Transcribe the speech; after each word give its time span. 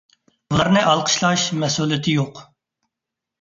ئۇلارنى 0.53 0.81
ئالقىشلاش 0.91 1.43
مەسئۇلىيىتى 1.65 2.17
يوق. 2.17 2.43